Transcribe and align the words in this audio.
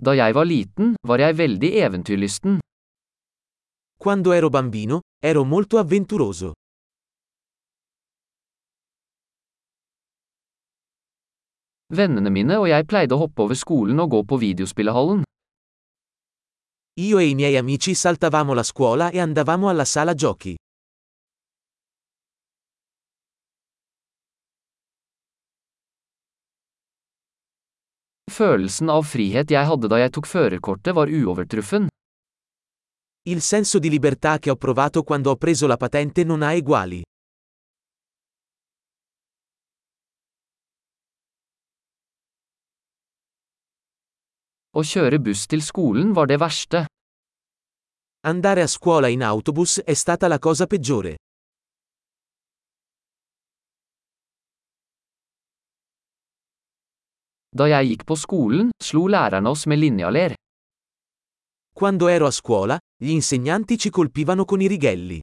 Da 0.00 0.14
jeg 0.16 0.32
var 0.32 0.46
liten, 0.48 0.94
var 1.04 1.20
jeg 1.20 1.36
veldig 1.36 1.70
eventyrlysten. 1.84 2.58
Quando 4.00 4.32
ero 4.32 4.48
bambino, 4.48 5.02
ero 5.20 5.44
molto 5.44 5.76
avventuroso. 5.76 6.54
Vennene 11.92 12.30
mine 12.30 12.56
og 12.56 12.70
jeg 12.70 12.86
pleide 12.88 13.12
å 13.12 13.20
hoppe 13.26 13.44
over 13.44 13.58
skolen 13.58 14.00
og 14.00 14.14
gå 14.14 14.22
på 14.24 14.40
videospillehallen. 14.40 15.26
Io 17.00 17.20
e 17.20 17.28
i 17.28 17.34
miei 17.34 17.56
amici 17.60 17.94
saltavamo 17.94 18.54
la 18.54 18.62
scuola 18.62 19.10
e 19.10 19.20
andavamo 19.20 19.68
alla 19.68 19.84
sala 19.84 20.14
giochi. 20.14 20.59
Følelsen 28.30 28.90
av 28.94 29.02
frihet 29.10 29.50
jeg 29.50 29.66
hadde 29.66 29.88
da 29.90 29.98
jeg 29.98 30.12
tok 30.14 30.26
førerkortet 30.30 30.94
var 30.94 31.10
uovertruffen. 31.10 31.88
Il 33.26 33.40
senso 33.42 33.78
di 33.78 33.90
libertà 33.90 34.38
che 34.38 34.50
ho 34.50 34.56
provato 34.56 35.02
quando 35.02 35.30
ho 35.30 35.36
preso 35.36 35.66
la 35.66 35.76
patente 35.76 36.24
non 36.24 36.42
ha 36.42 36.52
eguali. 36.54 37.02
Å 44.70 44.82
kjøre 44.86 45.18
buss 45.18 45.48
til 45.50 45.62
skolen 45.66 46.14
var 46.14 46.30
det 46.30 46.38
verste. 46.38 46.84
Andare 48.22 48.62
a 48.62 48.68
scuola 48.68 49.08
in 49.08 49.22
autobus 49.22 49.80
è 49.82 49.94
stata 49.94 50.28
la 50.28 50.38
cosa 50.38 50.66
peggiore. 50.66 51.16
Da 57.50 57.66
jeg 57.66 57.88
gikk 57.88 58.04
på 58.06 58.14
skolen, 58.14 58.68
slo 58.78 59.08
lærerne 59.10 59.50
oss 59.50 59.66
med 59.66 59.80
linjaler. 59.82 60.36
Quando 61.74 62.06
ero 62.06 62.26
a 62.26 62.30
scuola, 62.30 62.78
gli 63.02 63.10
insegnanti 63.10 63.76
ci 63.76 63.90
colpivano 63.90 64.44
con 64.44 64.60
i 64.60 64.68
righelli. 64.68 65.20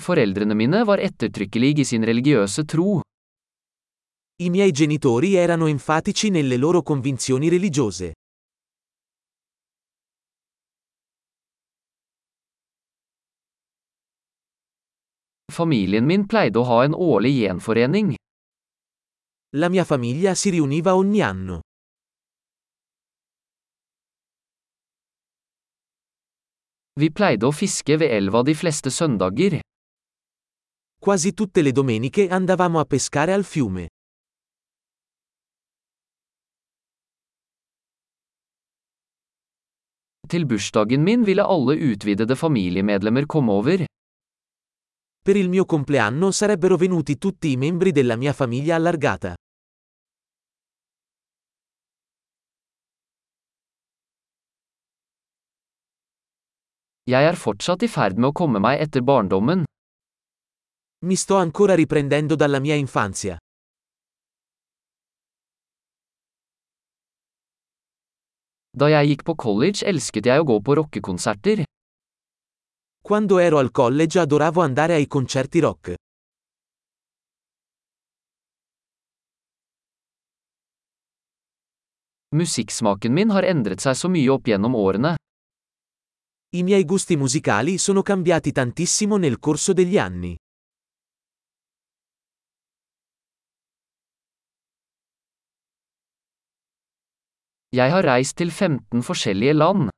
Foreldrene 0.00 0.54
mine 0.54 0.84
var 0.84 0.98
ettertrykkelige 0.98 1.80
i 1.80 1.84
sin 1.84 2.04
religiøse 2.04 2.64
tro. 2.64 3.00
I 4.40 4.50
miei 4.50 4.70
genitori 4.70 5.34
erano 5.34 5.66
enfatici 5.66 6.30
nelle 6.30 6.56
loro 6.56 6.82
convinzioni 6.82 7.48
religiose. 7.48 8.12
Familien 15.56 16.04
min 16.04 16.26
pleide 16.28 16.60
å 16.60 16.66
ha 16.68 16.82
en 16.84 16.92
årlig 16.92 17.30
gjenforening. 17.38 18.10
La 19.56 19.70
mia 19.72 19.86
famiglia 19.88 20.34
si 20.36 20.50
riuniva 20.52 20.92
ogni 21.00 21.22
anno. 21.24 21.62
Vi 27.00 27.08
pleide 27.08 27.48
å 27.48 27.54
fiske 27.56 27.96
ved 27.96 28.12
elva 28.18 28.44
de 28.44 28.52
fleste 28.52 28.92
søndager. 28.92 29.58
Quasi 31.00 31.32
tutte 31.32 31.64
le 31.64 31.72
domeniche 31.72 32.28
andavamo 32.28 32.80
a 32.80 32.84
pescare 32.84 33.32
al 33.32 33.44
fiume. 33.44 33.88
Til 40.28 40.44
bursdagen 40.44 41.04
min 41.04 41.24
ville 41.24 41.44
alle 41.44 41.80
utvidede 41.92 42.36
familiemedlemmer 42.36 43.24
komme 43.24 43.52
over. 43.52 43.86
Per 45.26 45.34
il 45.34 45.48
mio 45.48 45.64
compleanno 45.64 46.30
sarebbero 46.30 46.76
venuti 46.76 47.18
tutti 47.18 47.50
i 47.50 47.56
membri 47.56 47.90
della 47.90 48.14
mia 48.14 48.32
famiglia 48.32 48.76
allargata. 48.76 49.34
Jeg 57.10 57.26
er 57.26 57.34
fortsatt 57.34 57.82
i 57.82 57.90
ferd 57.90 58.22
med 58.22 58.30
å 58.30 58.36
komme 58.42 58.62
meg 58.62 58.78
etter 58.86 59.02
barndommen. 59.02 59.66
Mi 61.06 61.16
sto 61.18 61.42
ancora 61.42 61.74
riprendendo 61.74 62.36
dalla 62.36 62.60
mia 62.62 62.78
infanzia. 62.78 63.34
Da 68.70 68.94
jeg 68.94 69.08
gikk 69.10 69.26
på 69.26 69.34
college 69.34 69.82
elsket 69.82 70.30
jeg 70.30 70.38
å 70.38 70.46
gå 70.46 70.62
på 70.62 70.78
rockekonserter. 70.78 71.66
Quando 73.06 73.38
ero 73.38 73.58
al 73.58 73.70
college 73.70 74.18
adoravo 74.18 74.62
andare 74.62 74.94
ai 74.94 75.06
concerti 75.06 75.60
rock. 75.60 75.94
Musikksmaken 82.34 83.12
min 83.12 83.30
har 83.30 83.46
endret 83.46 83.78
seg 83.78 83.94
så 83.94 84.10
mye 84.10 84.26
opp 84.34 84.50
gjennom 84.50 84.74
årene. 84.74 85.14
I 86.58 86.64
miei 86.66 86.82
gusti 86.82 87.14
musicali 87.14 87.78
sono 87.78 88.02
cambiati 88.02 88.50
tantissimo 88.50 89.16
nel 89.18 89.38
corso 89.38 89.72
degli 89.72 89.98
anni. 89.98 90.34
Jeg 97.70 97.92
har 97.94 98.02
reist 98.02 98.34
til 98.42 98.50
15 98.50 99.06
forskjellige 99.06 99.54
land. 99.54 99.95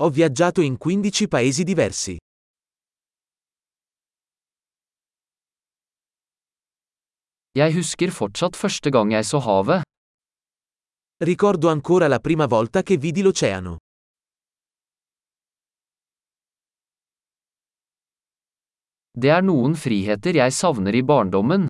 Ho 0.00 0.10
viaggiato 0.10 0.60
in 0.60 0.78
15 0.78 1.26
paesi 1.26 1.64
diversi. 1.64 2.16
Jeg 7.58 7.74
husker 7.74 8.12
fortsatt 8.14 8.54
første 8.54 8.92
gang 8.94 9.10
jeg 9.10 9.26
så 9.26 9.40
havet. 9.42 9.82
Ricordo 11.18 11.68
ancora 11.68 12.06
la 12.06 12.20
prima 12.20 12.46
volta 12.46 12.84
che 12.84 12.96
vidi 12.96 13.22
l'oceano. 13.22 13.76
Det 19.10 19.30
er 19.34 19.42
noen 19.42 19.74
friheter 19.74 20.38
jeg 20.38 20.54
savner 20.54 20.94
i 20.94 21.02
barndommen. 21.02 21.66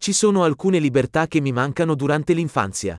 Ci 0.00 0.12
sono 0.12 0.42
alcune 0.42 0.80
libertà 0.80 1.28
che 1.28 1.40
mi 1.40 1.52
mancano 1.52 1.94
durante 1.94 2.34
l'infanzia. 2.34 2.96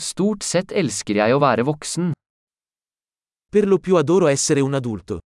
Stort 0.00 0.42
sett 0.42 0.72
elsker 0.74 1.20
jeg 1.20 1.34
å 1.34 1.38
være 1.38 1.62
voksen. 1.62 2.10
Per 3.46 3.66
lo 3.70 3.78
più 3.78 3.94
adoro 3.94 4.26
essere 4.26 4.60
un 4.60 4.74
adulto. 4.74 5.20